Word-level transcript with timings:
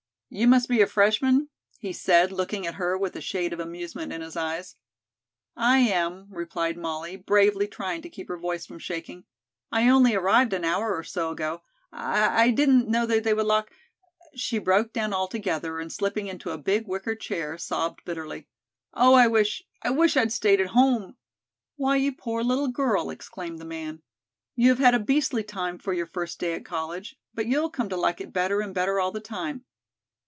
"You 0.33 0.47
must 0.47 0.69
be 0.69 0.79
a 0.81 0.87
freshman?" 0.87 1.49
he 1.79 1.91
said 1.91 2.31
looking 2.31 2.65
at 2.65 2.75
her 2.75 2.97
with 2.97 3.17
a 3.17 3.21
shade 3.21 3.51
of 3.51 3.59
amusement 3.59 4.13
in 4.13 4.21
his 4.21 4.37
eyes. 4.37 4.77
"I 5.57 5.79
am," 5.79 6.27
replied 6.29 6.77
Molly, 6.77 7.17
bravely 7.17 7.67
trying 7.67 8.01
to 8.03 8.09
keep 8.09 8.29
her 8.29 8.37
voice 8.37 8.65
from 8.65 8.79
shaking. 8.79 9.25
"I 9.73 9.89
only 9.89 10.15
arrived 10.15 10.53
an 10.53 10.63
hour 10.63 10.95
or 10.95 11.03
so 11.03 11.31
ago. 11.31 11.63
I 11.91 12.43
I 12.43 12.51
didn't 12.51 12.87
know 12.87 13.05
they 13.05 13.33
would 13.33 13.45
lock" 13.45 13.71
She 14.33 14.57
broke 14.57 14.93
down 14.93 15.11
altogether 15.13 15.79
and 15.81 15.91
slipping 15.91 16.27
into 16.27 16.51
a 16.51 16.57
big 16.57 16.87
wicker 16.87 17.13
chair 17.15 17.57
sobbed 17.57 18.05
bitterly. 18.05 18.47
"Oh, 18.93 19.15
I 19.15 19.27
wish 19.27 19.63
I 19.81 19.89
wish 19.89 20.15
I'd 20.15 20.31
stayed 20.31 20.61
at 20.61 20.67
home." 20.67 21.17
"Why, 21.75 21.97
you 21.97 22.13
poor 22.13 22.41
little 22.41 22.69
girl," 22.69 23.09
exclaimed 23.09 23.59
the 23.59 23.65
man. 23.65 24.01
"You 24.55 24.69
have 24.69 24.79
had 24.79 24.95
a 24.95 24.99
beastly 24.99 25.43
time 25.43 25.77
for 25.77 25.91
your 25.91 26.07
first 26.07 26.39
day 26.39 26.53
at 26.53 26.63
college, 26.63 27.17
but 27.33 27.47
you'll 27.47 27.69
come 27.69 27.89
to 27.89 27.97
like 27.97 28.21
it 28.21 28.31
better 28.31 28.61
and 28.61 28.73
better 28.73 28.97
all 28.97 29.11
the 29.11 29.19
time. 29.19 29.65